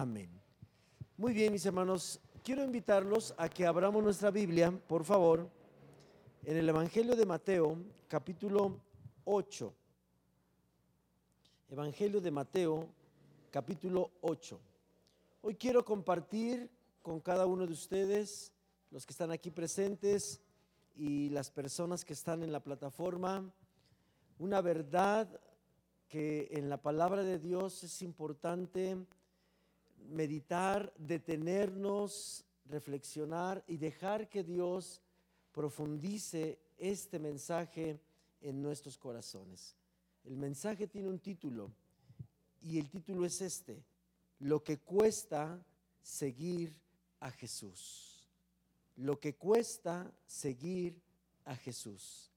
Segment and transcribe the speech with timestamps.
[0.00, 0.30] Amén.
[1.18, 5.46] Muy bien, mis hermanos, quiero invitarlos a que abramos nuestra Biblia, por favor,
[6.42, 7.76] en el Evangelio de Mateo,
[8.08, 8.80] capítulo
[9.26, 9.74] 8.
[11.68, 12.88] Evangelio de Mateo,
[13.50, 14.58] capítulo 8.
[15.42, 16.70] Hoy quiero compartir
[17.02, 18.54] con cada uno de ustedes,
[18.90, 20.40] los que están aquí presentes
[20.96, 23.52] y las personas que están en la plataforma,
[24.38, 25.28] una verdad
[26.08, 28.96] que en la palabra de Dios es importante
[30.08, 35.00] meditar, detenernos, reflexionar y dejar que Dios
[35.52, 38.00] profundice este mensaje
[38.40, 39.76] en nuestros corazones.
[40.24, 41.70] El mensaje tiene un título
[42.62, 43.82] y el título es este,
[44.38, 45.62] lo que cuesta
[46.02, 46.74] seguir
[47.20, 48.24] a Jesús.
[48.96, 51.00] Lo que cuesta seguir
[51.44, 52.30] a Jesús.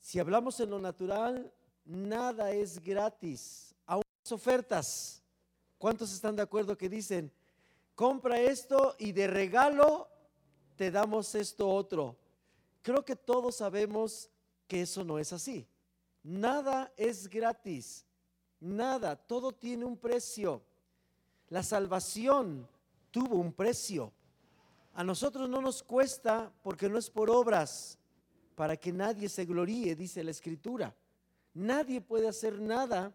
[0.00, 1.52] Si hablamos en lo natural,
[1.84, 5.23] nada es gratis, aún las ofertas.
[5.84, 7.30] ¿Cuántos están de acuerdo que dicen,
[7.94, 10.08] compra esto y de regalo
[10.76, 12.16] te damos esto otro?
[12.80, 14.30] Creo que todos sabemos
[14.66, 15.68] que eso no es así.
[16.22, 18.06] Nada es gratis,
[18.60, 20.62] nada, todo tiene un precio.
[21.50, 22.66] La salvación
[23.10, 24.10] tuvo un precio.
[24.94, 27.98] A nosotros no nos cuesta porque no es por obras,
[28.54, 30.96] para que nadie se gloríe, dice la escritura.
[31.52, 33.14] Nadie puede hacer nada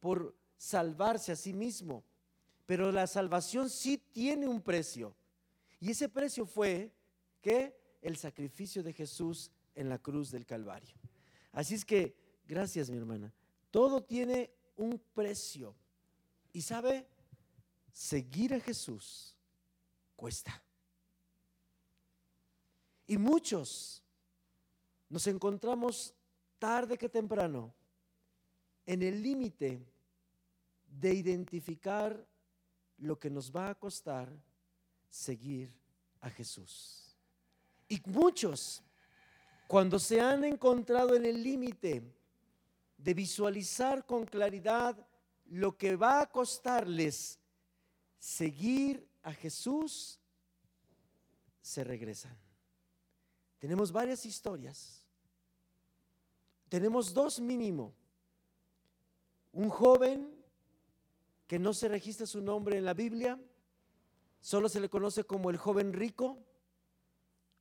[0.00, 2.04] por salvarse a sí mismo,
[2.64, 5.14] pero la salvación sí tiene un precio.
[5.80, 6.92] Y ese precio fue
[7.40, 10.96] que el sacrificio de Jesús en la cruz del Calvario.
[11.52, 13.32] Así es que, gracias mi hermana,
[13.70, 15.74] todo tiene un precio.
[16.52, 17.06] Y sabe,
[17.92, 19.36] seguir a Jesús
[20.16, 20.62] cuesta.
[23.06, 24.02] Y muchos
[25.08, 26.14] nos encontramos
[26.58, 27.72] tarde que temprano
[28.84, 29.80] en el límite
[31.00, 32.26] de identificar
[32.98, 34.32] lo que nos va a costar
[35.08, 35.72] seguir
[36.20, 37.16] a Jesús.
[37.88, 38.82] Y muchos,
[39.66, 42.02] cuando se han encontrado en el límite
[42.96, 44.96] de visualizar con claridad
[45.46, 47.38] lo que va a costarles
[48.18, 50.18] seguir a Jesús,
[51.60, 52.36] se regresan.
[53.58, 55.04] Tenemos varias historias.
[56.68, 57.94] Tenemos dos mínimo.
[59.52, 60.35] Un joven
[61.46, 63.38] que no se registra su nombre en la Biblia,
[64.40, 66.38] solo se le conoce como el joven rico,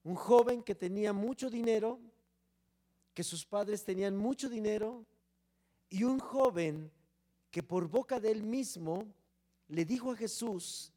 [0.03, 1.99] un joven que tenía mucho dinero,
[3.13, 5.05] que sus padres tenían mucho dinero,
[5.89, 6.91] y un joven
[7.51, 9.05] que por boca de él mismo
[9.67, 10.91] le dijo a Jesús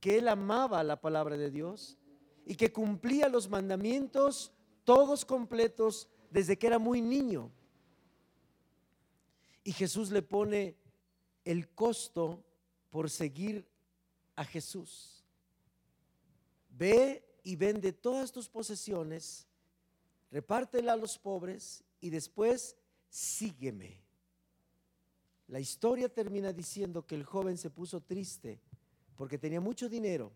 [0.00, 1.98] que él amaba la palabra de Dios
[2.46, 4.52] y que cumplía los mandamientos
[4.84, 7.50] todos completos desde que era muy niño.
[9.64, 10.77] Y Jesús le pone
[11.48, 12.44] el costo
[12.90, 13.66] por seguir
[14.36, 15.24] a Jesús.
[16.68, 19.46] Ve y vende todas tus posesiones,
[20.30, 22.76] repártela a los pobres y después
[23.08, 23.98] sígueme.
[25.46, 28.60] La historia termina diciendo que el joven se puso triste
[29.16, 30.30] porque tenía mucho dinero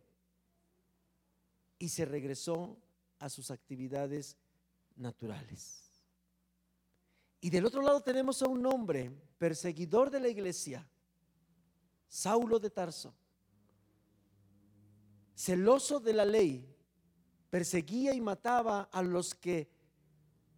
[1.78, 2.74] y se regresó
[3.18, 4.38] a sus actividades
[4.96, 5.90] naturales.
[7.42, 10.88] Y del otro lado tenemos a un hombre perseguidor de la iglesia,
[12.14, 13.14] Saulo de Tarso,
[15.34, 16.68] celoso de la ley,
[17.48, 19.66] perseguía y mataba a los que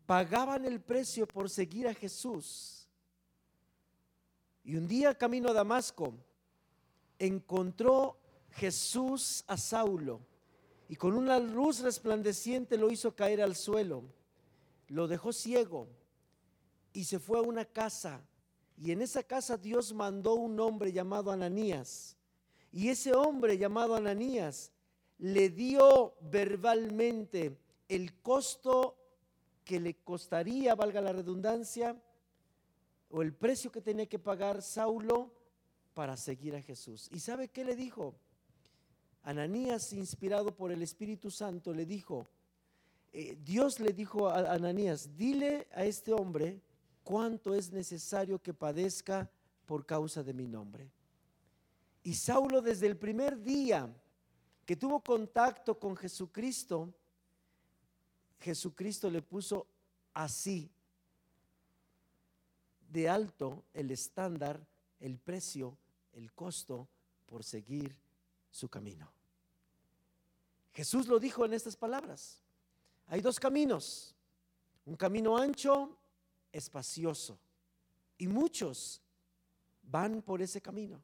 [0.04, 2.88] pagaban el precio por seguir a Jesús
[4.64, 6.12] y un día camino a Damasco,
[7.20, 8.18] encontró
[8.50, 10.22] Jesús a Saulo
[10.88, 14.02] y con una luz resplandeciente lo hizo caer al suelo,
[14.88, 15.86] lo dejó ciego
[16.92, 18.20] y se fue a una casa.
[18.76, 22.16] Y en esa casa Dios mandó un hombre llamado Ananías.
[22.72, 24.72] Y ese hombre llamado Ananías
[25.18, 27.56] le dio verbalmente
[27.88, 28.96] el costo
[29.64, 31.96] que le costaría, valga la redundancia,
[33.10, 35.32] o el precio que tenía que pagar Saulo
[35.94, 37.08] para seguir a Jesús.
[37.12, 38.14] ¿Y sabe qué le dijo?
[39.22, 42.26] Ananías, inspirado por el Espíritu Santo, le dijo,
[43.12, 46.60] eh, Dios le dijo a Ananías, dile a este hombre
[47.04, 49.30] cuánto es necesario que padezca
[49.66, 50.90] por causa de mi nombre.
[52.02, 53.88] Y Saulo desde el primer día
[54.66, 56.92] que tuvo contacto con Jesucristo,
[58.40, 59.66] Jesucristo le puso
[60.14, 60.70] así
[62.88, 64.66] de alto el estándar,
[65.00, 65.76] el precio,
[66.12, 66.88] el costo
[67.26, 67.94] por seguir
[68.50, 69.10] su camino.
[70.72, 72.40] Jesús lo dijo en estas palabras.
[73.06, 74.14] Hay dos caminos,
[74.86, 75.96] un camino ancho,
[76.54, 77.38] espacioso,
[78.16, 79.02] y muchos
[79.82, 81.02] van por ese camino.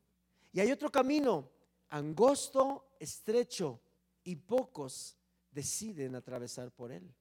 [0.53, 1.51] Y hay otro camino
[1.91, 3.81] angosto, estrecho
[4.25, 5.17] y pocos
[5.51, 7.13] deciden atravesar por él.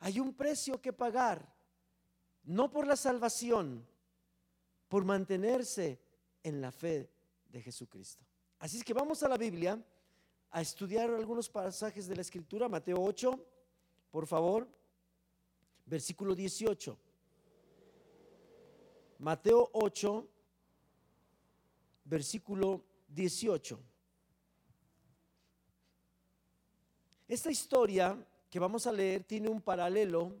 [0.00, 1.52] Hay un precio que pagar,
[2.44, 3.86] no por la salvación,
[4.88, 6.00] por mantenerse
[6.42, 7.10] en la fe
[7.48, 8.24] de Jesucristo.
[8.60, 9.84] Así es que vamos a la Biblia
[10.50, 13.46] a estudiar algunos pasajes de la Escritura, Mateo 8,
[14.10, 14.68] por favor,
[15.84, 16.98] versículo 18.
[19.18, 20.28] Mateo 8,
[22.04, 23.80] versículo 18.
[27.26, 28.16] Esta historia
[28.48, 30.36] que vamos a leer tiene un paralelo.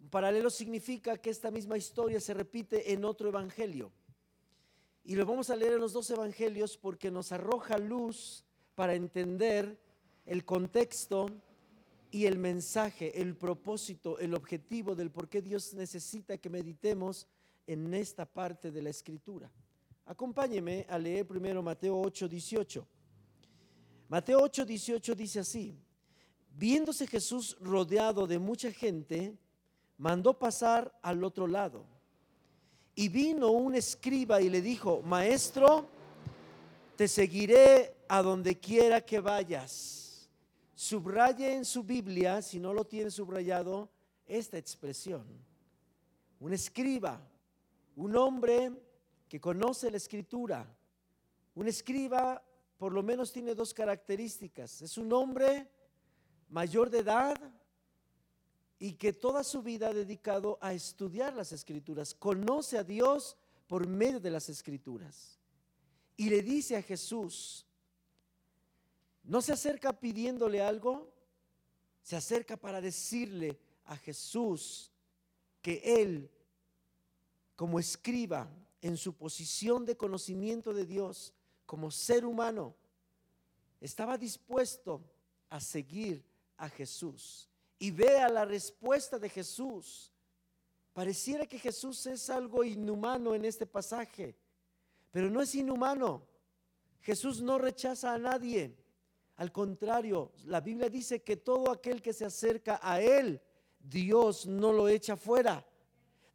[0.00, 3.90] Un paralelo significa que esta misma historia se repite en otro evangelio.
[5.02, 8.44] Y lo vamos a leer en los dos evangelios porque nos arroja luz
[8.74, 9.80] para entender
[10.26, 11.30] el contexto
[12.10, 17.26] y el mensaje, el propósito, el objetivo del por qué Dios necesita que meditemos
[17.66, 19.50] en esta parte de la escritura.
[20.04, 22.86] Acompáñeme a leer primero Mateo 8, 18.
[24.08, 25.76] Mateo 8, 18 dice así,
[26.56, 29.36] viéndose Jesús rodeado de mucha gente,
[29.98, 31.84] mandó pasar al otro lado.
[32.94, 35.88] Y vino un escriba y le dijo, maestro,
[36.96, 40.28] te seguiré a donde quiera que vayas.
[40.74, 43.90] Subraye en su Biblia, si no lo tiene subrayado,
[44.26, 45.26] esta expresión.
[46.38, 47.20] Un escriba,
[47.96, 48.72] un hombre
[49.28, 50.66] que conoce la escritura.
[51.54, 52.42] Un escriba
[52.78, 54.82] por lo menos tiene dos características.
[54.82, 55.68] Es un hombre
[56.48, 57.36] mayor de edad
[58.78, 62.14] y que toda su vida ha dedicado a estudiar las escrituras.
[62.14, 65.38] Conoce a Dios por medio de las escrituras.
[66.16, 67.66] Y le dice a Jesús,
[69.24, 71.12] no se acerca pidiéndole algo,
[72.02, 74.92] se acerca para decirle a Jesús
[75.62, 76.30] que Él,
[77.56, 78.48] como escriba,
[78.82, 82.76] en su posición de conocimiento de Dios, como ser humano,
[83.80, 85.02] estaba dispuesto
[85.48, 86.24] a seguir
[86.56, 87.48] a Jesús.
[87.78, 90.12] Y vea la respuesta de Jesús.
[90.92, 94.36] Pareciera que Jesús es algo inhumano en este pasaje,
[95.10, 96.26] pero no es inhumano.
[97.00, 98.76] Jesús no rechaza a nadie.
[99.36, 103.40] Al contrario, la Biblia dice que todo aquel que se acerca a Él,
[103.78, 105.66] Dios no lo echa fuera.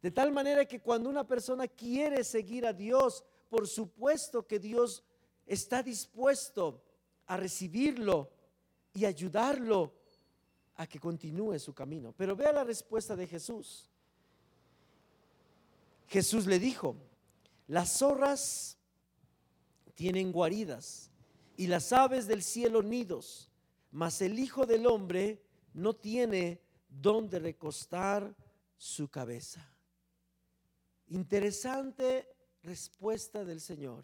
[0.02, 5.04] De tal manera que cuando una persona quiere seguir a Dios, por supuesto que Dios
[5.46, 6.82] está dispuesto
[7.26, 8.30] a recibirlo
[8.92, 9.94] y ayudarlo
[10.74, 12.12] a que continúe su camino.
[12.16, 13.88] Pero vea la respuesta de Jesús.
[16.08, 16.96] Jesús le dijo,
[17.68, 18.76] las zorras
[19.94, 21.10] tienen guaridas
[21.56, 23.48] y las aves del cielo nidos,
[23.92, 25.42] mas el Hijo del Hombre
[25.74, 28.34] no tiene donde recostar
[28.76, 29.71] su cabeza.
[31.12, 32.26] Interesante
[32.62, 34.02] respuesta del Señor.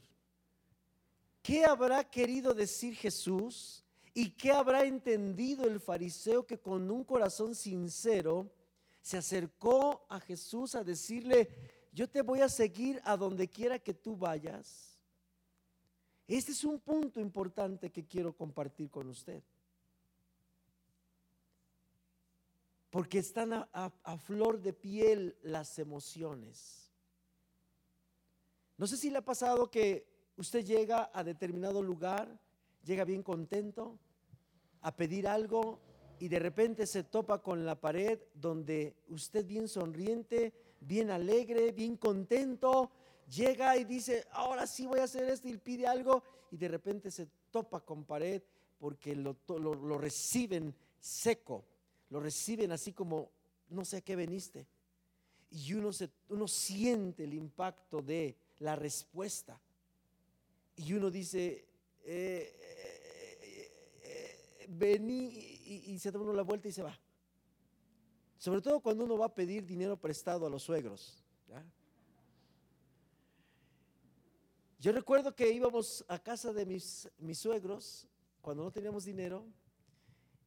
[1.43, 3.83] ¿Qué habrá querido decir Jesús?
[4.13, 8.53] ¿Y qué habrá entendido el fariseo que con un corazón sincero
[9.01, 11.49] se acercó a Jesús a decirle,
[11.93, 14.99] yo te voy a seguir a donde quiera que tú vayas?
[16.27, 19.43] Este es un punto importante que quiero compartir con usted.
[22.91, 26.88] Porque están a, flor de piel las emociones.
[28.79, 30.07] No sé si le ha pasado que
[30.39, 32.29] Usted llega a determinado lugar,
[32.85, 33.99] llega bien contento
[34.83, 35.81] a pedir algo
[36.21, 41.97] y de repente se topa con la pared donde usted bien sonriente, bien alegre, bien
[41.97, 42.93] contento,
[43.29, 47.11] llega y dice, ahora sí voy a hacer esto y pide algo y de repente
[47.11, 48.41] se topa con pared
[48.79, 51.65] porque lo, lo, reciben seco,
[52.11, 53.33] lo reciben así como,
[53.71, 54.69] no sé a qué veniste.
[55.51, 59.61] Y uno, se, uno siente el impacto de la respuesta
[60.79, 61.65] y uno dice,
[62.05, 65.27] eh, eh, eh, vení
[65.87, 66.97] y, se da uno la vuelta y se va.
[68.39, 71.23] Sobre todo cuando uno va a pedir dinero prestado a los suegros.
[74.81, 78.07] Yo recuerdo que íbamos a casa de mis, mis suegros,
[78.41, 79.45] cuando no teníamos dinero,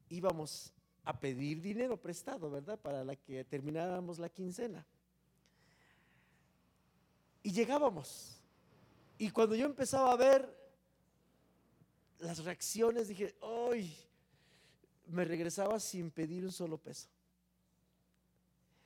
[0.07, 2.79] íbamos a pedir dinero prestado, ¿verdad?
[2.79, 4.87] Para la que termináramos la quincena.
[7.43, 8.41] Y llegábamos
[9.21, 10.57] y cuando yo empezaba a ver
[12.17, 13.95] las reacciones, dije, ¡ay!
[15.07, 17.07] Me regresaba sin pedir un solo peso.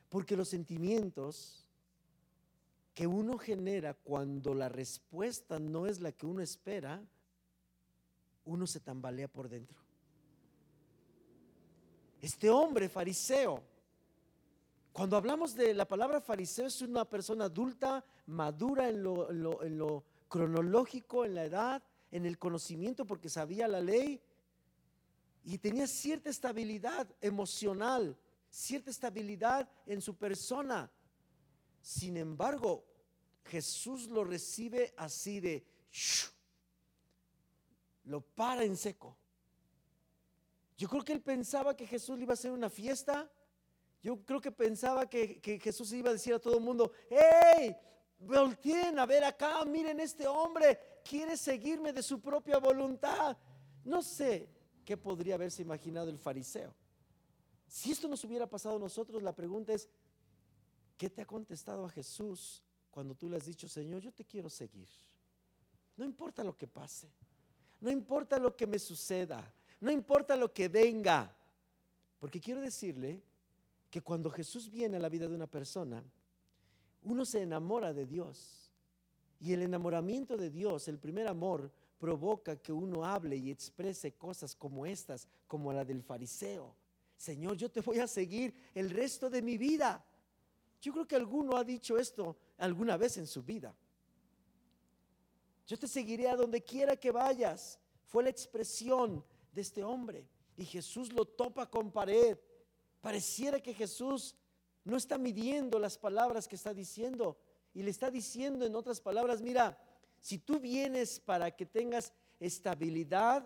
[0.09, 1.65] Porque los sentimientos
[2.93, 7.01] que uno genera cuando la respuesta no es la que uno espera,
[8.43, 9.77] uno se tambalea por dentro.
[12.21, 13.63] Este hombre fariseo,
[14.95, 19.61] cuando hablamos de la palabra fariseo, es una persona adulta, madura en lo, en lo,
[19.61, 24.21] en lo cronológico en la edad, en el conocimiento porque sabía la ley
[25.43, 28.17] y tenía cierta estabilidad emocional,
[28.49, 30.89] cierta estabilidad en su persona.
[31.81, 32.85] Sin embargo,
[33.43, 35.65] Jesús lo recibe así de,
[38.05, 39.17] lo para en seco.
[40.77, 43.29] Yo creo que él pensaba que Jesús le iba a hacer una fiesta.
[44.05, 47.75] Yo creo que pensaba que, Jesús iba a decir a todo el mundo, hey,
[48.19, 53.35] volteen a ver acá, miren este hombre, quiere seguirme de su propia voluntad.
[53.83, 54.47] No sé
[54.85, 56.71] qué podría haberse imaginado el fariseo.
[57.65, 59.89] Si esto nos hubiera pasado a nosotros, la pregunta es,
[60.97, 64.51] ¿qué te ha contestado a Jesús cuando tú le has dicho, Señor, yo te quiero
[64.51, 64.87] seguir?
[65.97, 67.09] No importa lo que pase,
[67.81, 71.35] no importa lo que me suceda, no importa lo que venga,
[72.19, 73.23] porque quiero decirle
[73.95, 76.03] que cuando Jesús viene a la vida de una persona,
[77.03, 78.69] uno se enamora de Dios.
[79.39, 84.53] Y el enamoramiento de Dios, el primer amor, provoca que uno hable y exprese cosas
[84.53, 86.75] como estas, como la del fariseo.
[87.15, 90.05] Señor, yo te voy a seguir el resto de mi vida.
[90.81, 93.73] Yo creo que alguno ha dicho esto alguna vez en su vida.
[95.67, 97.79] Yo te seguiré a donde quiera que vayas.
[98.03, 99.23] Fue la expresión
[99.53, 100.27] de este hombre.
[100.57, 102.37] Y Jesús lo topa con pared.
[103.05, 104.35] Pareciera que Jesús
[104.83, 107.37] no está midiendo las palabras que está diciendo
[107.71, 109.77] y le está diciendo en otras palabras, mira,
[110.19, 113.45] si tú vienes para que tengas estabilidad,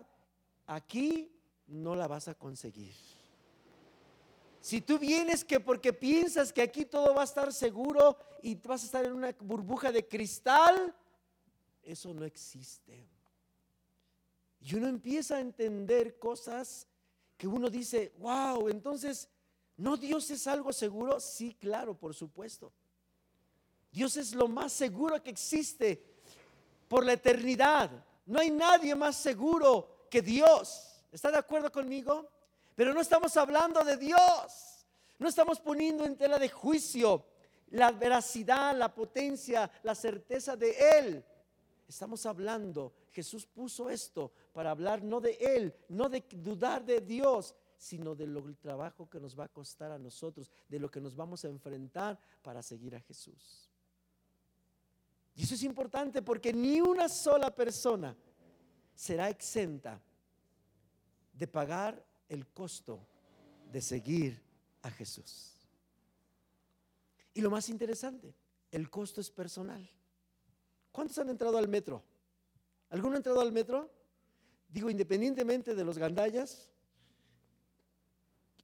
[0.64, 1.30] aquí
[1.66, 2.94] no la vas a conseguir.
[4.62, 8.82] Si tú vienes que porque piensas que aquí todo va a estar seguro y vas
[8.84, 10.96] a estar en una burbuja de cristal,
[11.82, 13.06] eso no existe.
[14.62, 16.86] Y uno empieza a entender cosas
[17.36, 19.28] que uno dice, wow, entonces
[19.80, 21.18] ¿No Dios es algo seguro?
[21.20, 22.70] Sí, claro, por supuesto.
[23.90, 26.04] Dios es lo más seguro que existe
[26.86, 27.90] por la eternidad.
[28.26, 31.02] No hay nadie más seguro que Dios.
[31.10, 32.28] ¿Está de acuerdo conmigo?
[32.74, 34.84] Pero no estamos hablando de Dios.
[35.18, 37.24] No estamos poniendo en tela de juicio
[37.70, 41.24] la veracidad, la potencia, la certeza de Él.
[41.88, 47.54] Estamos hablando, Jesús puso esto para hablar no de Él, no de dudar de Dios,
[47.80, 51.46] sino del trabajo que nos va a costar a nosotros, de lo que nos vamos
[51.46, 53.70] a enfrentar para seguir a Jesús.
[55.34, 58.14] Y eso es importante porque ni una sola persona
[58.94, 59.98] será exenta
[61.32, 63.00] de pagar el costo
[63.72, 64.38] de seguir
[64.82, 65.56] a Jesús.
[67.32, 68.34] Y lo más interesante,
[68.70, 69.88] el costo es personal.
[70.92, 72.04] ¿Cuántos han entrado al metro?
[72.90, 73.90] ¿Alguno ha entrado al metro?
[74.68, 76.69] Digo, independientemente de los gandallas,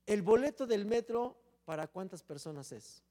[0.06, 3.02] el boleto del metro, ¿para cuántas personas es?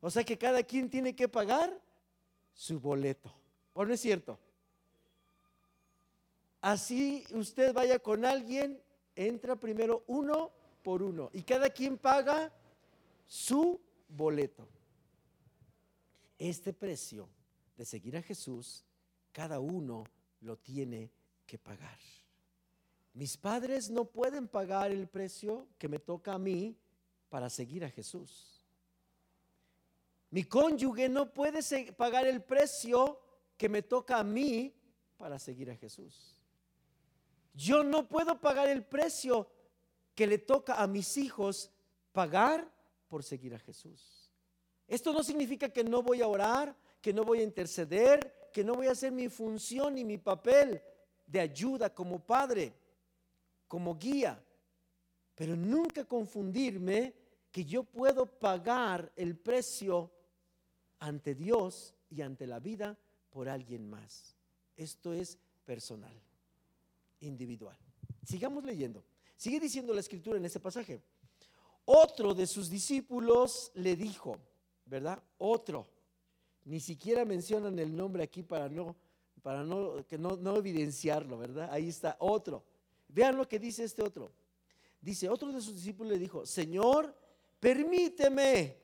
[0.00, 1.78] O sea que cada quien tiene que pagar
[2.54, 3.32] su boleto.
[3.74, 4.38] ¿O no es cierto?
[6.60, 8.82] Así usted vaya con alguien,
[9.14, 10.50] entra primero uno
[10.82, 12.52] por uno y cada quien paga
[13.26, 14.66] su boleto.
[16.38, 17.28] Este precio
[17.76, 18.84] de seguir a Jesús,
[19.32, 20.04] cada uno
[20.40, 21.10] lo tiene
[21.46, 21.98] que pagar.
[23.12, 26.76] Mis padres no pueden pagar el precio que me toca a mí
[27.28, 28.62] para seguir a Jesús.
[30.30, 31.60] Mi cónyuge no puede
[31.92, 33.20] pagar el precio
[33.56, 34.72] que me toca a mí
[35.16, 36.40] para seguir a Jesús.
[37.52, 39.50] Yo no puedo pagar el precio
[40.14, 41.70] que le toca a mis hijos
[42.12, 42.70] pagar
[43.08, 44.30] por seguir a Jesús.
[44.86, 48.74] Esto no significa que no voy a orar, que no voy a interceder, que no
[48.74, 50.80] voy a hacer mi función y mi papel
[51.26, 52.72] de ayuda como padre
[53.70, 54.44] como guía,
[55.36, 57.14] pero nunca confundirme
[57.52, 60.10] que yo puedo pagar el precio
[60.98, 62.98] ante Dios y ante la vida
[63.30, 64.34] por alguien más.
[64.76, 66.12] Esto es personal,
[67.20, 67.78] individual.
[68.24, 69.04] Sigamos leyendo.
[69.36, 71.00] Sigue diciendo la escritura en ese pasaje.
[71.84, 74.36] Otro de sus discípulos le dijo,
[74.84, 75.22] ¿verdad?
[75.38, 75.86] Otro.
[76.64, 78.96] Ni siquiera mencionan el nombre aquí para no
[79.42, 81.68] para no que no, no evidenciarlo, ¿verdad?
[81.70, 82.64] Ahí está otro.
[83.12, 84.32] Vean lo que dice este otro.
[85.00, 87.14] Dice, otro de sus discípulos le dijo, Señor,
[87.58, 88.76] permíteme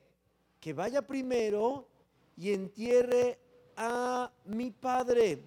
[0.59, 1.87] que vaya primero
[2.35, 3.39] y entierre
[3.75, 5.43] a mi padre.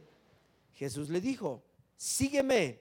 [0.74, 1.62] Jesús le dijo,
[1.96, 2.80] sígueme,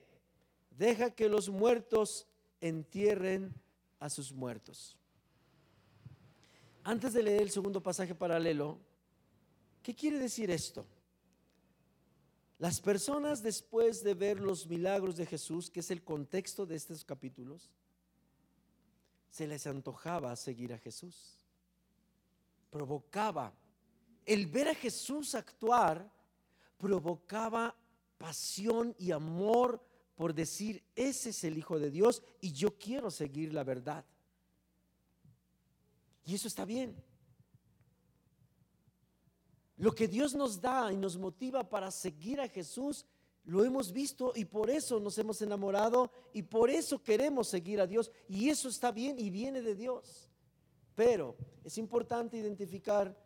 [0.70, 2.26] deja que los muertos
[2.60, 3.52] entierren
[3.98, 4.96] a sus muertos.
[6.82, 8.78] Antes de leer el segundo pasaje paralelo,
[9.82, 10.86] ¿qué quiere decir esto?
[12.60, 17.06] Las personas después de ver los milagros de Jesús, que es el contexto de estos
[17.06, 17.70] capítulos,
[19.30, 21.38] se les antojaba seguir a Jesús.
[22.68, 23.54] Provocaba.
[24.26, 26.06] El ver a Jesús actuar
[26.76, 27.74] provocaba
[28.18, 29.82] pasión y amor
[30.14, 34.04] por decir, ese es el Hijo de Dios y yo quiero seguir la verdad.
[36.26, 36.94] Y eso está bien.
[39.80, 43.06] Lo que Dios nos da y nos motiva para seguir a Jesús,
[43.44, 47.86] lo hemos visto y por eso nos hemos enamorado y por eso queremos seguir a
[47.86, 48.12] Dios.
[48.28, 50.28] Y eso está bien y viene de Dios.
[50.94, 51.34] Pero
[51.64, 53.16] es importante identificar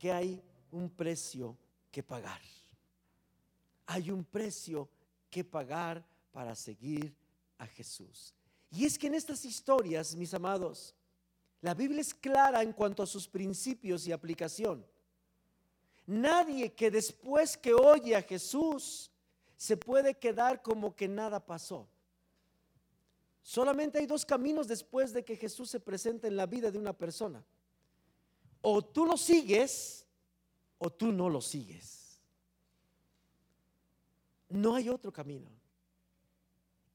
[0.00, 0.42] que hay
[0.72, 1.56] un precio
[1.92, 2.40] que pagar.
[3.86, 4.88] Hay un precio
[5.30, 7.14] que pagar para seguir
[7.58, 8.34] a Jesús.
[8.72, 10.96] Y es que en estas historias, mis amados,
[11.60, 14.84] la Biblia es clara en cuanto a sus principios y aplicación.
[16.12, 19.10] Nadie que después que oye a Jesús
[19.56, 21.88] se puede quedar como que nada pasó.
[23.40, 26.92] Solamente hay dos caminos después de que Jesús se presente en la vida de una
[26.92, 27.42] persona.
[28.60, 30.06] O tú lo sigues
[30.76, 32.20] o tú no lo sigues.
[34.50, 35.48] No hay otro camino.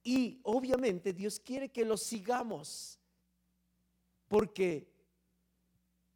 [0.03, 2.99] Y obviamente Dios quiere que lo sigamos
[4.27, 4.87] porque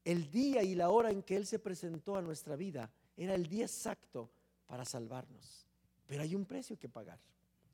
[0.04, 3.48] el día y la hora en que Él se presentó a nuestra vida era el
[3.48, 4.30] día exacto
[4.66, 5.68] para salvarnos.
[6.08, 7.20] Pero hay un precio que pagar.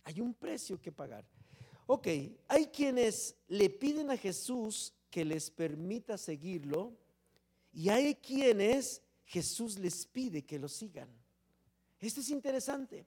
[0.03, 1.25] Hay un precio que pagar.
[1.85, 2.07] Ok,
[2.47, 6.97] hay quienes le piden a Jesús que les permita seguirlo
[7.73, 11.09] y hay quienes Jesús les pide que lo sigan.
[11.99, 13.05] Esto es interesante.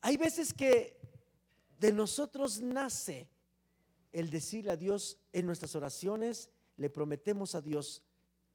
[0.00, 0.96] Hay veces que
[1.78, 3.28] de nosotros nace
[4.12, 8.02] el decirle a Dios en nuestras oraciones, le prometemos a Dios.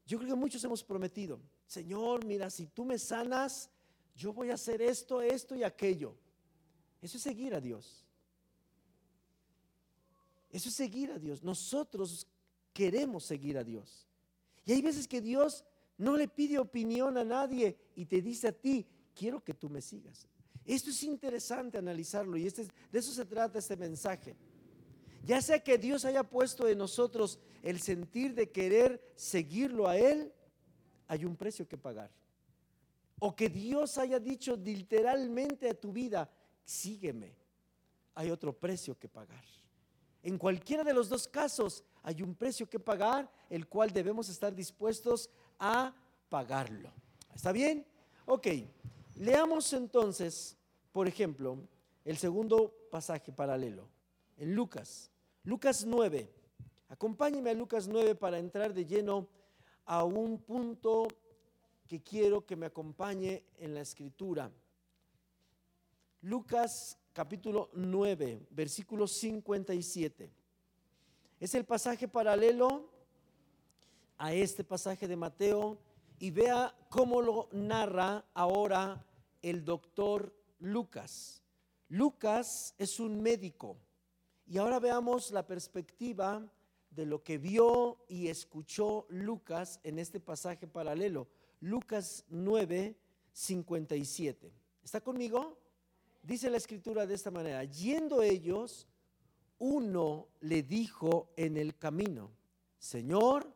[0.06, 3.70] Yo creo que muchos hemos prometido, Señor, mira, si tú me sanas,
[4.16, 6.16] yo voy a hacer esto, esto y aquello.
[7.00, 8.04] Eso es seguir a Dios.
[10.50, 11.42] Eso es seguir a Dios.
[11.42, 12.26] Nosotros
[12.72, 14.08] queremos seguir a Dios.
[14.64, 15.64] Y hay veces que Dios
[15.96, 19.80] no le pide opinión a nadie y te dice a ti, quiero que tú me
[19.80, 20.26] sigas.
[20.64, 24.36] Esto es interesante analizarlo y este, de eso se trata este mensaje.
[25.24, 30.32] Ya sea que Dios haya puesto en nosotros el sentir de querer seguirlo a Él,
[31.08, 32.10] hay un precio que pagar.
[33.18, 36.30] O que Dios haya dicho literalmente a tu vida,
[36.64, 37.34] sígueme,
[38.14, 39.44] hay otro precio que pagar.
[40.22, 44.54] En cualquiera de los dos casos hay un precio que pagar, el cual debemos estar
[44.54, 45.94] dispuestos a
[46.28, 46.90] pagarlo.
[47.34, 47.86] ¿Está bien?
[48.26, 48.48] Ok,
[49.16, 50.56] leamos entonces,
[50.92, 51.58] por ejemplo,
[52.04, 53.88] el segundo pasaje paralelo,
[54.36, 55.09] en Lucas.
[55.44, 56.28] Lucas 9.
[56.90, 59.26] Acompáñeme a Lucas 9 para entrar de lleno
[59.86, 61.08] a un punto
[61.88, 64.50] que quiero que me acompañe en la escritura.
[66.20, 70.30] Lucas capítulo 9, versículo 57.
[71.40, 72.90] Es el pasaje paralelo
[74.18, 75.78] a este pasaje de Mateo
[76.18, 79.06] y vea cómo lo narra ahora
[79.40, 81.42] el doctor Lucas.
[81.88, 83.78] Lucas es un médico
[84.50, 86.44] y ahora veamos la perspectiva
[86.90, 91.28] de lo que vio y escuchó Lucas en este pasaje paralelo.
[91.60, 92.96] Lucas 9,
[93.32, 94.52] 57.
[94.82, 95.56] ¿Está conmigo?
[96.20, 98.88] Dice la escritura de esta manera, yendo ellos,
[99.60, 102.32] uno le dijo en el camino,
[102.76, 103.54] Señor,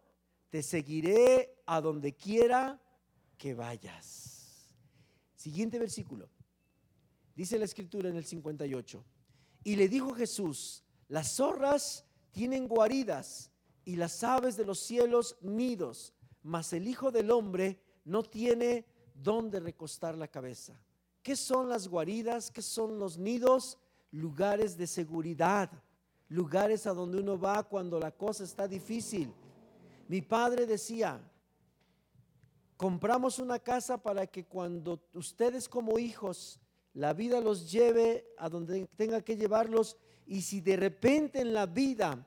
[0.48, 2.80] te seguiré a donde quiera
[3.36, 4.70] que vayas.
[5.34, 6.28] Siguiente versículo.
[7.34, 9.04] Dice la escritura en el 58.
[9.64, 13.50] Y le dijo Jesús, las zorras tienen guaridas
[13.84, 19.60] y las aves de los cielos nidos, mas el Hijo del Hombre no tiene donde
[19.60, 20.78] recostar la cabeza.
[21.22, 22.50] ¿Qué son las guaridas?
[22.50, 23.78] ¿Qué son los nidos?
[24.10, 25.70] Lugares de seguridad,
[26.28, 29.32] lugares a donde uno va cuando la cosa está difícil.
[30.08, 31.20] Mi padre decía,
[32.76, 36.60] compramos una casa para que cuando ustedes como hijos
[36.92, 41.66] la vida los lleve a donde tenga que llevarlos y si de repente en la
[41.66, 42.26] vida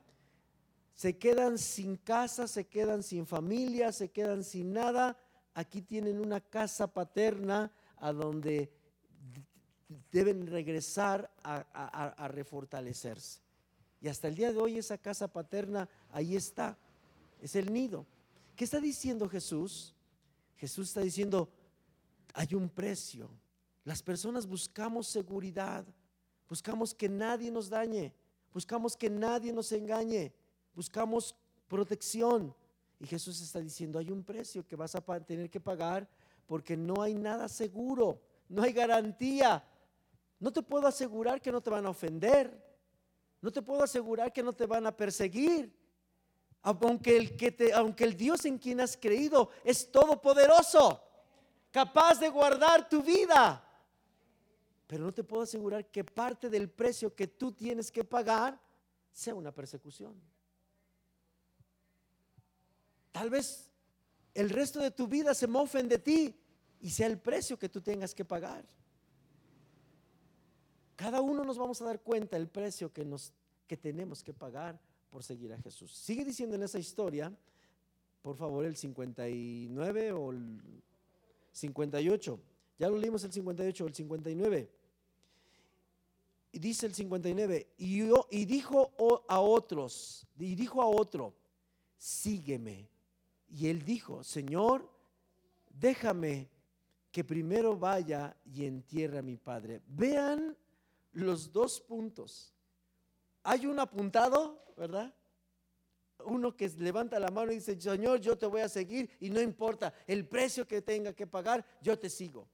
[0.94, 5.16] se quedan sin casa, se quedan sin familia, se quedan sin nada,
[5.54, 8.72] aquí tienen una casa paterna a donde
[10.10, 13.40] deben regresar a, refortalecerse.
[14.00, 16.76] Y hasta el día de hoy esa casa paterna ahí está,
[17.40, 18.06] es el nido.
[18.54, 19.94] ¿Qué está diciendo Jesús?
[20.56, 21.48] Jesús está diciendo,
[22.34, 23.30] hay un precio.
[23.84, 25.84] Las personas buscamos seguridad,
[26.48, 28.12] buscamos que nadie nos dañe,
[28.52, 30.32] buscamos que nadie nos engañe,
[30.74, 31.34] buscamos
[31.68, 32.54] protección.
[33.00, 36.08] Y Jesús está diciendo, hay un precio que vas a tener que pagar
[36.46, 39.62] porque no hay nada seguro, no hay garantía.
[40.40, 42.68] No te puedo asegurar que no te van a ofender.
[43.40, 45.72] No te puedo asegurar que no te van a perseguir.
[46.62, 51.00] Aunque el, que aunque el Dios en quien has creído es todopoderoso,
[51.70, 53.64] capaz de guardar tu vida.
[54.88, 58.58] Pero no te puedo asegurar que parte del precio que tú tienes que pagar
[59.12, 60.14] sea una persecución.
[63.12, 63.70] Tal vez
[64.32, 66.34] el resto de tu vida se mofen de ti
[66.80, 68.64] y sea el precio que tú tengas que pagar.
[70.96, 73.34] Cada uno nos vamos a dar cuenta el precio que, nos,
[73.66, 75.92] que tenemos que pagar por seguir a Jesús.
[75.92, 77.30] Sigue diciendo en esa historia,
[78.22, 80.82] por favor, el 59 o el
[81.52, 82.40] 58.
[82.78, 84.77] Ya lo leímos el 58 o el 59.
[86.50, 88.92] Y dice el 59, y, y dijo
[89.28, 91.34] a otros, y dijo a otro,
[91.98, 92.88] sígueme.
[93.50, 94.88] Y él dijo, Señor,
[95.68, 96.48] déjame
[97.10, 99.82] que primero vaya y entierre a mi padre.
[99.86, 100.56] Vean
[101.12, 102.54] los dos puntos.
[103.42, 105.14] Hay un apuntado, ¿verdad?
[106.24, 109.40] Uno que levanta la mano y dice, Señor, yo te voy a seguir y no
[109.40, 112.48] importa el precio que tenga que pagar, yo te sigo.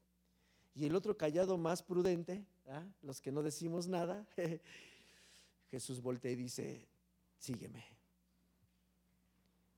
[0.74, 2.44] Y el otro callado más prudente,
[3.02, 4.26] los que no decimos nada,
[5.70, 6.86] Jesús voltea y dice,
[7.38, 7.84] sígueme.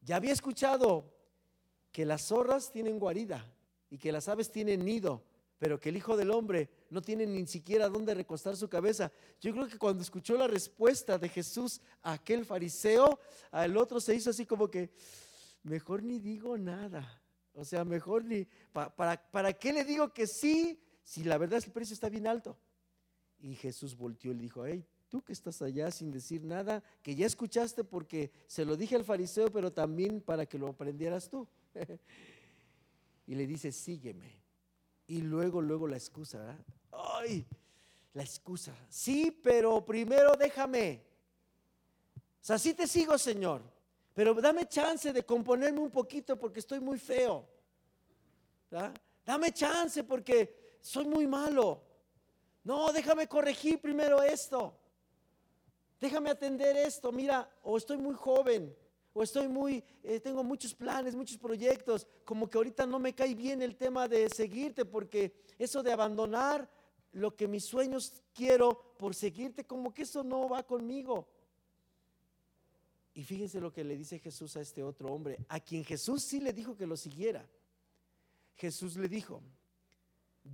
[0.02, 1.12] Ya había escuchado
[1.90, 3.44] que las zorras tienen guarida
[3.90, 5.24] y que las aves tienen nido,
[5.58, 9.10] pero que el Hijo del Hombre no tiene ni siquiera dónde recostar su cabeza.
[9.40, 13.18] Yo creo que cuando escuchó la respuesta de Jesús a aquel fariseo,
[13.50, 14.90] al otro se hizo así como que,
[15.62, 17.22] mejor ni digo nada.
[17.54, 21.72] O sea, mejor ni, para, ¿para qué le digo que sí si la verdad el
[21.72, 22.58] precio está bien alto?
[23.40, 27.14] Y Jesús volteó y le dijo, hey, tú que estás allá sin decir nada, que
[27.14, 31.46] ya escuchaste porque se lo dije al fariseo, pero también para que lo aprendieras tú.
[33.26, 34.30] y le dice, sígueme.
[35.06, 36.64] Y luego, luego la excusa, ¿verdad?
[36.90, 37.46] Ay,
[38.14, 38.74] la excusa.
[38.88, 41.02] Sí, pero primero déjame.
[42.16, 43.62] O sea, sí te sigo, Señor,
[44.14, 47.46] pero dame chance de componerme un poquito porque estoy muy feo.
[49.24, 51.82] Dame chance porque soy muy malo.
[52.66, 54.76] No, déjame corregir primero esto.
[56.00, 57.12] Déjame atender esto.
[57.12, 58.76] Mira, o estoy muy joven,
[59.14, 62.08] o estoy muy, eh, tengo muchos planes, muchos proyectos.
[62.24, 66.68] Como que ahorita no me cae bien el tema de seguirte, porque eso de abandonar
[67.12, 71.28] lo que mis sueños quiero por seguirte, como que eso no va conmigo.
[73.14, 76.40] Y fíjense lo que le dice Jesús a este otro hombre, a quien Jesús sí
[76.40, 77.48] le dijo que lo siguiera.
[78.56, 79.40] Jesús le dijo,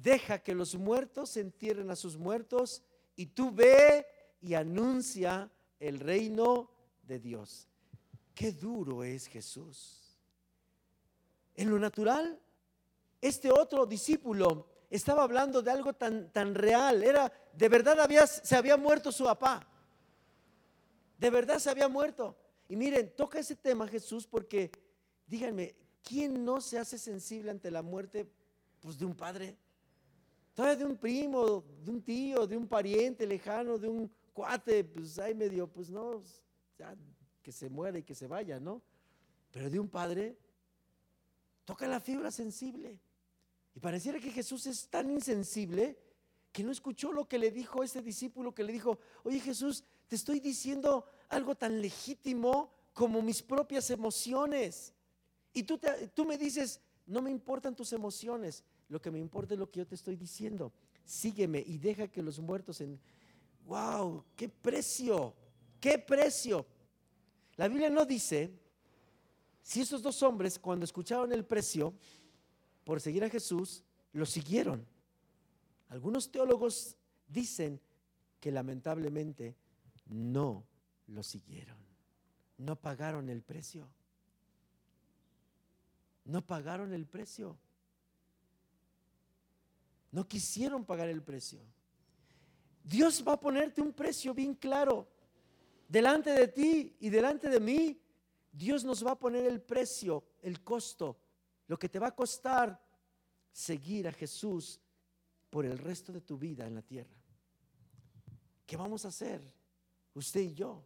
[0.00, 2.82] deja que los muertos entierren a sus muertos
[3.16, 4.06] y tú ve
[4.40, 6.70] y anuncia el reino
[7.02, 7.68] de Dios.
[8.34, 10.18] Qué duro es Jesús.
[11.54, 12.40] En lo natural,
[13.20, 17.02] este otro discípulo estaba hablando de algo tan, tan real.
[17.02, 19.66] Era, de verdad había, se había muerto su papá.
[21.18, 22.36] De verdad se había muerto.
[22.68, 24.70] Y miren, toca ese tema Jesús porque,
[25.26, 28.26] díganme, ¿quién no se hace sensible ante la muerte
[28.80, 29.56] pues, de un padre?
[30.54, 35.18] Todavía de un primo, de un tío, de un pariente lejano, de un cuate, pues
[35.18, 36.22] ahí medio, pues no,
[37.42, 38.82] que se muera y que se vaya, ¿no?
[39.50, 40.36] Pero de un padre
[41.64, 42.98] toca la fibra sensible.
[43.74, 45.98] Y pareciera que Jesús es tan insensible
[46.52, 50.16] que no escuchó lo que le dijo ese discípulo que le dijo, oye Jesús, te
[50.16, 54.92] estoy diciendo algo tan legítimo como mis propias emociones.
[55.54, 55.80] Y tú,
[56.14, 59.78] tú me dices, no me importan tus emociones, lo que me importa es lo que
[59.78, 60.70] yo te estoy diciendo.
[61.02, 63.00] Sígueme y deja que los muertos en...
[63.64, 64.22] ¡Wow!
[64.36, 65.34] ¡Qué precio!
[65.80, 66.66] ¡Qué precio!
[67.56, 68.52] La Biblia no dice
[69.62, 71.94] si esos dos hombres cuando escucharon el precio
[72.84, 74.86] por seguir a Jesús, lo siguieron.
[75.88, 76.94] Algunos teólogos
[77.28, 77.80] dicen
[78.40, 79.56] que lamentablemente
[80.04, 80.66] no
[81.06, 81.78] lo siguieron.
[82.58, 83.88] No pagaron el precio.
[86.26, 87.56] No pagaron el precio.
[90.12, 91.60] No quisieron pagar el precio.
[92.84, 95.08] Dios va a ponerte un precio bien claro.
[95.88, 98.00] Delante de ti y delante de mí,
[98.52, 101.18] Dios nos va a poner el precio, el costo,
[101.66, 102.80] lo que te va a costar
[103.50, 104.80] seguir a Jesús
[105.50, 107.16] por el resto de tu vida en la tierra.
[108.66, 109.42] ¿Qué vamos a hacer?
[110.14, 110.82] Usted y yo.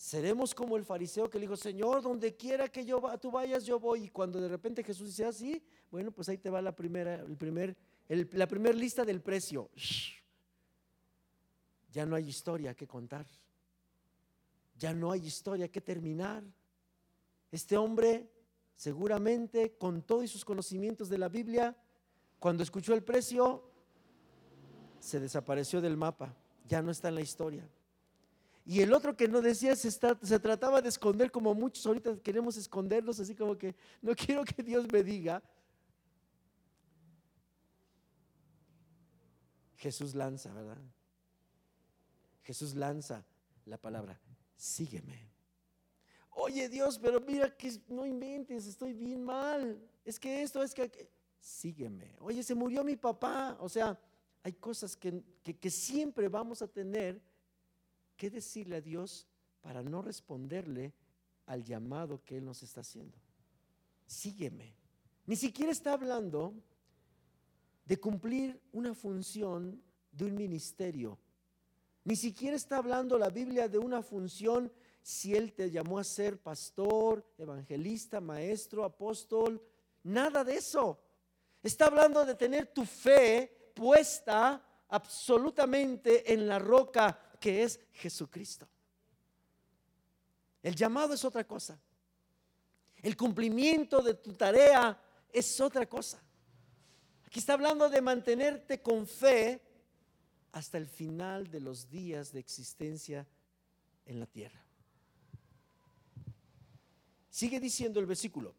[0.00, 3.78] Seremos como el fariseo que le dijo, Señor, donde quiera que yo tú vayas, yo
[3.78, 4.04] voy.
[4.04, 7.16] Y cuando de repente Jesús dice así, ah, bueno, pues ahí te va la primera,
[7.16, 7.76] el primer,
[8.08, 9.68] la primera lista del precio.
[11.92, 13.26] Ya no hay historia que contar.
[14.78, 16.44] Ya no hay historia que terminar.
[17.52, 18.26] Este hombre,
[18.74, 21.76] seguramente, con todos sus conocimientos de la Biblia,
[22.38, 23.70] cuando escuchó el precio,
[24.98, 26.34] se desapareció del mapa.
[26.66, 27.68] Ya no está en la historia.
[28.70, 32.56] Y el otro que no decía se, se, trataba de esconder como muchos ahorita queremos
[32.56, 35.42] escondernos, así como que no quiero que Dios me diga.
[39.74, 40.78] Jesús lanza, ¿verdad?
[42.44, 43.26] Jesús lanza
[43.66, 44.20] la palabra,
[44.54, 45.18] sígueme.
[46.30, 49.82] Oye Dios, pero mira que no inventes, estoy bien mal.
[50.04, 51.10] Es que esto, es que...
[51.40, 52.14] Sígueme.
[52.20, 53.56] Oye, se murió mi papá.
[53.58, 53.98] O sea,
[54.44, 57.20] hay cosas que, que siempre vamos a tener
[58.20, 59.26] que decirle a Dios
[59.62, 60.92] para no responderle
[61.46, 63.16] al llamado que Él nos está haciendo.
[64.04, 64.74] Sígueme.
[65.24, 66.52] Ni siquiera está hablando
[67.86, 71.18] de cumplir una función de un ministerio.
[72.04, 76.38] Ni siquiera está hablando la Biblia de una función si Él te llamó a ser
[76.38, 79.62] pastor, evangelista, maestro, apóstol.
[80.02, 81.00] Nada de eso.
[81.62, 88.68] Está hablando de tener tu fe puesta absolutamente en la roca que es Jesucristo.
[90.62, 91.80] El llamado es otra cosa.
[93.02, 96.22] El cumplimiento de tu tarea es otra cosa.
[97.26, 99.62] Aquí está hablando de mantenerte con fe
[100.52, 103.26] hasta el final de los días de existencia
[104.04, 104.60] en la tierra.
[107.30, 108.54] Sigue diciendo el versículo.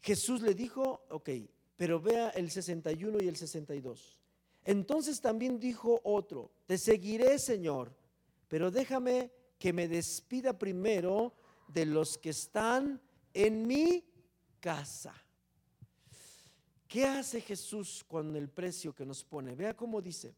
[0.00, 1.28] Jesús le dijo, ok,
[1.76, 4.17] pero vea el 61 y el 62.
[4.68, 7.90] Entonces también dijo otro, te seguiré, Señor,
[8.48, 11.32] pero déjame que me despida primero
[11.68, 13.00] de los que están
[13.32, 14.04] en mi
[14.60, 15.14] casa.
[16.86, 19.54] ¿Qué hace Jesús con el precio que nos pone?
[19.54, 20.36] Vea cómo dice.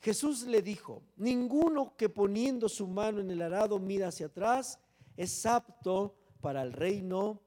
[0.00, 4.78] Jesús le dijo, ninguno que poniendo su mano en el arado mira hacia atrás
[5.16, 7.40] es apto para el reino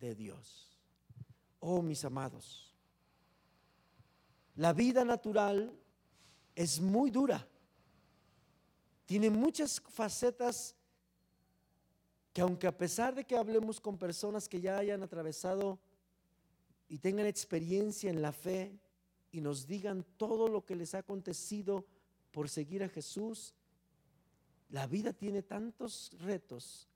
[0.00, 0.76] de Dios.
[1.60, 2.65] Oh, mis amados,
[4.56, 5.72] la vida natural
[6.54, 7.46] es muy dura.
[9.04, 10.74] Tiene muchas facetas
[12.32, 15.78] que aunque a pesar de que hablemos con personas que ya hayan atravesado
[16.88, 18.78] y tengan experiencia en la fe
[19.30, 21.86] y nos digan todo lo que les ha acontecido
[22.32, 23.54] por seguir a Jesús,
[24.70, 26.88] la vida tiene tantos retos,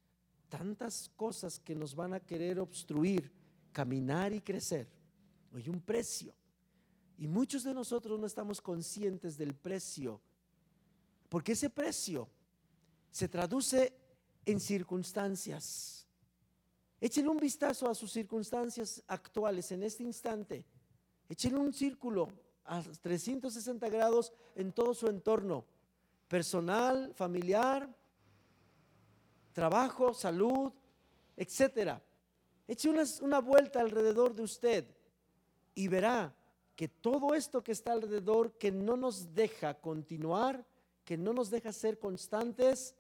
[0.49, 3.33] tantas cosas que nos van a querer obstruir,
[3.73, 4.88] caminar y crecer.
[5.55, 6.35] Hay un precio.
[7.20, 10.20] Y muchos de nosotros no estamos conscientes del precio,
[11.28, 12.28] porque ese precio
[13.12, 13.92] se traduce
[14.44, 16.00] en circunstancias
[17.00, 20.66] Échele un vistazo a sus circunstancias actuales en este instante.
[21.28, 22.28] Échele un círculo
[22.66, 25.64] a 360 grados en todo su entorno,
[26.28, 27.88] personal, familiar,
[29.54, 30.72] trabajo, salud,
[31.37, 32.02] etcétera.
[32.68, 32.90] Eche
[33.22, 34.85] una vuelta alrededor de usted
[35.74, 36.35] y verá
[36.81, 40.64] que todo esto que está alrededor, que no nos deja continuar,
[41.05, 42.95] que no nos deja ser constantes,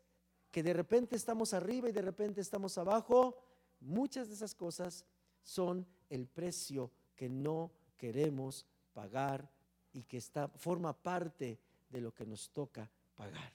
[0.50, 3.38] que de repente estamos arriba y de repente estamos abajo,
[3.80, 5.06] Muchas de esas cosas
[5.42, 9.50] son el precio que no queremos pagar
[9.94, 13.50] y que está, forma parte de lo que nos toca pagar.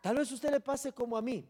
[0.00, 1.44] Tal vez usted le pase como a mí,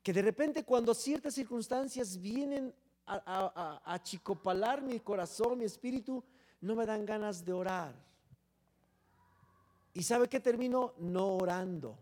[0.00, 2.72] que de repente cuando ciertas circunstancias vienen
[3.14, 6.22] a, a achicopalar mi corazón, mi espíritu,
[6.60, 7.94] no me dan ganas de orar.
[9.92, 10.94] ¿Y sabe qué termino?
[10.98, 11.98] No orando.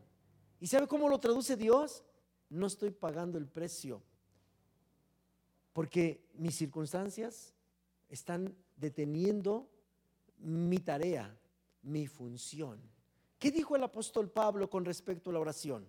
[0.61, 2.05] ¿Y sabe cómo lo traduce Dios?
[2.51, 4.03] no estoy pagando el precio,
[5.73, 7.53] porque mis circunstancias
[8.09, 9.69] están deteniendo
[10.39, 11.37] mi tarea,
[11.83, 12.81] mi función.
[13.39, 15.87] ¿Qué dijo el apóstol Pablo con respecto a la oración?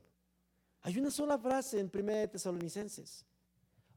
[0.81, 3.25] Hay una sola frase en 1 Tesalonicenses.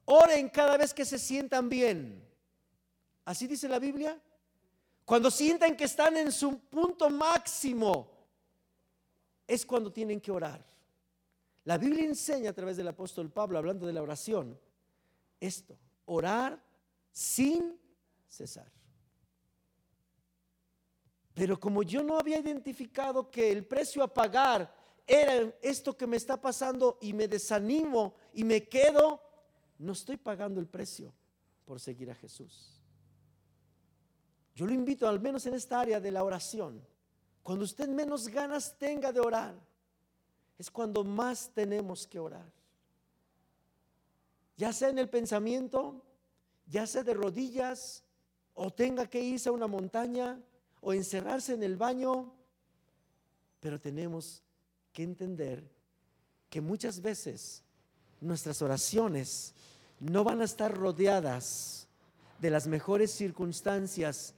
[0.04, 2.26] Oren cada vez que se sientan bien.
[3.24, 4.20] Así dice la Biblia.
[5.04, 8.10] Cuando sientan que están en su punto máximo,
[9.46, 10.64] es cuando tienen que orar.
[11.64, 14.58] La Biblia enseña a través del apóstol Pablo, hablando de la oración,
[15.40, 16.60] esto, orar
[17.10, 17.78] sin
[18.28, 18.70] cesar.
[21.34, 24.74] Pero como yo no había identificado que el precio a pagar
[25.06, 29.20] era esto que me está pasando y me desanimo y me quedo,
[29.82, 31.12] no estoy pagando el precio
[31.64, 32.80] por seguir a Jesús.
[34.54, 36.80] Yo lo invito, al menos en esta área de la oración,
[37.42, 39.54] cuando usted menos ganas tenga de orar,
[40.58, 42.46] es cuando más tenemos que orar.
[44.56, 46.04] Ya sea en el pensamiento,
[46.66, 48.04] ya sea de rodillas,
[48.54, 50.40] o tenga que irse a una montaña,
[50.80, 52.32] o encerrarse en el baño,
[53.58, 54.42] pero tenemos
[54.92, 55.68] que entender
[56.48, 57.64] que muchas veces
[58.20, 59.54] nuestras oraciones
[60.02, 61.86] no van a estar rodeadas
[62.40, 64.34] de las mejores circunstancias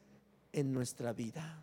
[0.53, 1.62] en nuestra vida.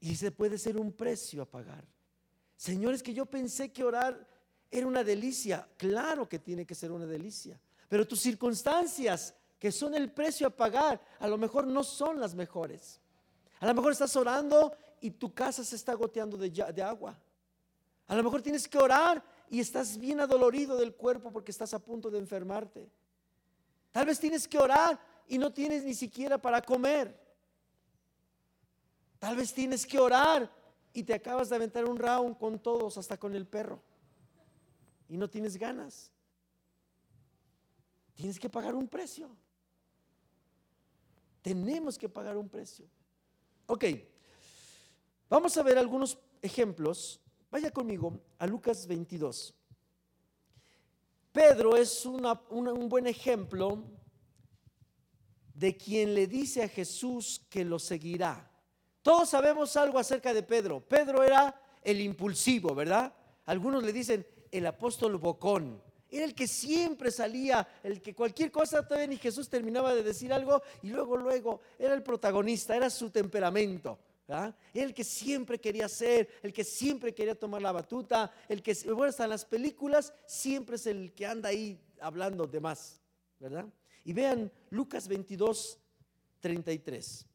[0.00, 1.84] Y ese puede ser un precio a pagar.
[2.56, 4.28] Señores, que yo pensé que orar
[4.68, 5.68] era una delicia.
[5.76, 7.60] Claro que tiene que ser una delicia.
[7.88, 12.34] Pero tus circunstancias que son el precio a pagar, a lo mejor no son las
[12.34, 13.00] mejores.
[13.60, 17.16] A lo mejor estás orando y tu casa se está goteando de, de agua.
[18.08, 21.78] A lo mejor tienes que orar y estás bien adolorido del cuerpo porque estás a
[21.78, 22.90] punto de enfermarte.
[23.92, 27.18] Tal vez tienes que orar y no tienes ni siquiera para comer.
[29.18, 30.50] Tal vez tienes que orar
[30.92, 33.82] y te acabas de aventar un round con todos, hasta con el perro.
[35.08, 36.10] Y no tienes ganas.
[38.14, 39.28] Tienes que pagar un precio.
[41.42, 42.86] Tenemos que pagar un precio.
[43.66, 43.84] Ok,
[45.28, 47.20] vamos a ver algunos ejemplos.
[47.54, 49.54] Vaya conmigo a Lucas 22.
[51.30, 53.80] Pedro es un buen ejemplo
[55.54, 58.50] de quien le dice a Jesús que lo seguirá.
[59.02, 60.80] Todos sabemos algo acerca de Pedro.
[60.80, 63.14] Pedro era el impulsivo, ¿verdad?
[63.44, 65.80] Algunos le dicen el apóstol bocón.
[66.10, 70.32] Era el que siempre salía, el que cualquier cosa todavía ni Jesús terminaba de decir
[70.32, 74.00] algo y luego, luego, era el protagonista, era su temperamento.
[74.26, 78.74] Era el que siempre quería ser, el que siempre quería tomar la batuta, el que,
[78.86, 83.00] bueno, hasta en las películas siempre es el que anda ahí hablando de más,
[83.38, 83.66] ¿verdad?
[84.04, 85.78] Y vean Lucas 22,
[86.40, 87.26] 33.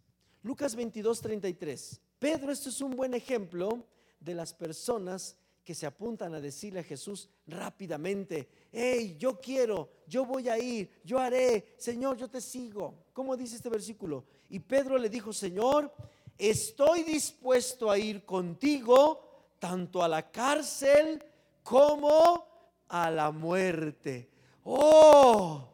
[0.44, 2.02] Lucas 22, 33.
[2.18, 3.86] Pedro, esto es un buen ejemplo
[4.20, 10.26] de las personas que se apuntan a decirle a Jesús rápidamente, hey, yo quiero, yo
[10.26, 13.06] voy a ir, yo haré, Señor, yo te sigo.
[13.14, 14.26] ¿Cómo dice este versículo?
[14.50, 15.94] Y Pedro le dijo, Señor,
[16.40, 21.24] estoy dispuesto a ir contigo tanto a la cárcel
[21.62, 22.48] como
[22.88, 24.30] a la muerte.
[24.64, 25.68] Oh,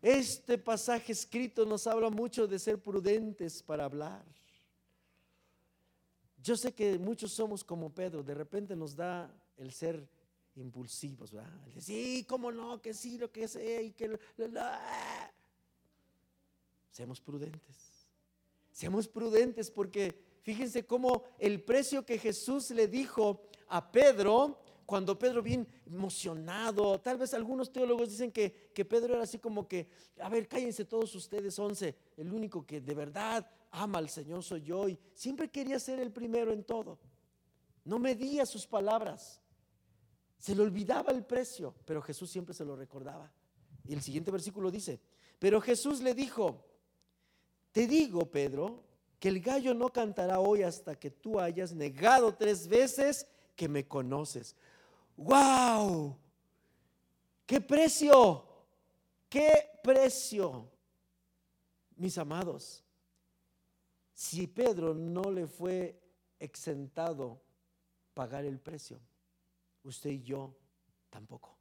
[0.00, 4.24] este pasaje escrito nos habla mucho de ser prudentes para hablar.
[6.42, 10.08] Yo sé que muchos somos como Pedro, de repente nos da el ser
[10.54, 11.52] impulsivos, ¿verdad?
[11.78, 14.18] sí, cómo no, que sí, lo que sé, y que...
[16.90, 17.87] Seamos prudentes.
[18.78, 25.42] Seamos prudentes porque fíjense cómo el precio que Jesús le dijo a Pedro cuando Pedro
[25.42, 29.88] bien emocionado, tal vez algunos teólogos dicen que, que Pedro era así como que,
[30.20, 34.62] a ver, cállense todos ustedes, once, el único que de verdad ama al Señor soy
[34.62, 37.00] yo y siempre quería ser el primero en todo.
[37.82, 39.42] No medía sus palabras,
[40.38, 43.32] se le olvidaba el precio, pero Jesús siempre se lo recordaba.
[43.84, 45.00] Y el siguiente versículo dice,
[45.40, 46.67] pero Jesús le dijo,
[47.78, 48.82] te digo, Pedro,
[49.20, 53.86] que el gallo no cantará hoy hasta que tú hayas negado tres veces que me
[53.86, 54.56] conoces.
[55.16, 56.18] ¡Wow!
[57.46, 58.44] ¡Qué precio!
[59.28, 60.68] ¡Qué precio!
[61.94, 62.82] Mis amados,
[64.12, 66.02] si Pedro no le fue
[66.40, 67.40] exentado
[68.12, 68.98] pagar el precio,
[69.84, 70.52] usted y yo
[71.10, 71.56] tampoco.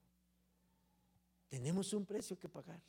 [1.48, 2.82] Tenemos un precio que pagar.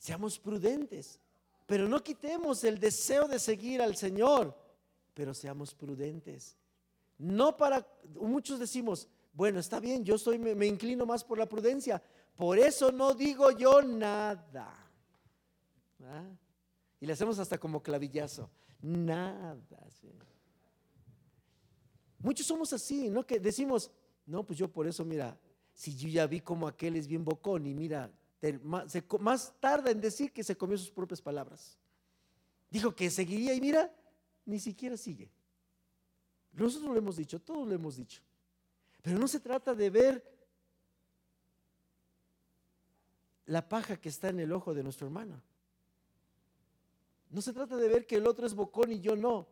[0.00, 1.20] Seamos prudentes,
[1.68, 4.56] pero no quitemos el deseo de seguir al Señor,
[5.12, 6.56] pero seamos prudentes.
[7.18, 12.02] No para, muchos decimos, bueno, está bien, yo me, inclino más por la prudencia.
[12.34, 14.72] Por eso no digo yo nada.
[16.04, 16.24] ¿Ah?
[17.00, 18.48] Y le hacemos hasta como clavillazo.
[18.80, 19.58] Nada.
[22.20, 23.26] Muchos somos así, ¿no?
[23.26, 23.90] Que decimos,
[24.24, 25.38] no, pues yo por eso, mira,
[25.74, 28.10] si yo ya vi como aquel es bien bocón y mira,
[29.20, 31.76] más tarda en decir que se comió sus propias palabras.
[32.70, 33.92] Dijo que seguiría y mira,
[34.44, 35.30] ni siquiera sigue.
[36.52, 38.20] Nosotros lo hemos dicho, todos lo hemos dicho.
[39.02, 40.38] Pero no se trata de ver
[43.46, 45.40] la paja que está en el ojo de nuestro hermano.
[47.30, 49.46] No se trata de ver que el otro es bocón y yo no.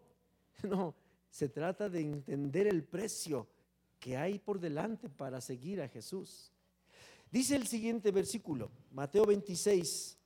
[0.62, 0.94] No,
[1.28, 3.46] se trata de entender el precio
[4.00, 6.50] que hay por delante para seguir a Jesús.
[7.30, 10.16] Dice el siguiente versículo, Mateo 26,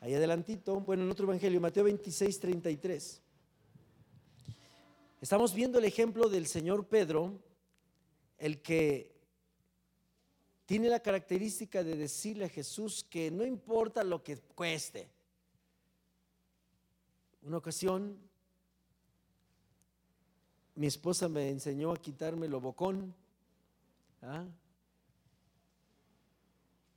[0.00, 3.22] ahí adelantito, bueno, en otro evangelio, Mateo 26, 33.
[5.20, 7.38] Estamos viendo el ejemplo del Señor Pedro
[8.38, 9.14] el que
[10.64, 15.10] tiene la característica de decirle a Jesús que no importa lo que cueste.
[17.42, 18.18] Una ocasión,
[20.74, 23.14] mi esposa me enseñó a quitarme lo bocón.
[24.22, 24.46] ¿ah?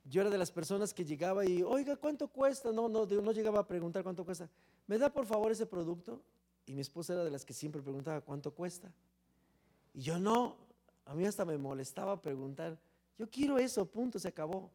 [0.06, 2.72] Yo era de las personas que llegaba y, oiga, ¿cuánto cuesta?
[2.72, 4.50] No, no, no llegaba a preguntar cuánto cuesta.
[4.88, 6.22] ¿Me da por favor ese producto?
[6.66, 8.92] Y mi esposa era de las que siempre preguntaba cuánto cuesta.
[9.94, 10.58] Y yo no,
[11.06, 12.78] a mí hasta me molestaba preguntar,
[13.18, 14.70] yo quiero eso, punto, se acabó.